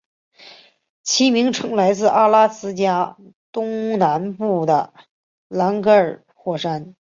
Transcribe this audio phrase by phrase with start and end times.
[1.03, 3.17] 其名称来自阿拉斯加
[3.51, 4.91] 东南部的
[5.47, 6.89] 兰格尔火山。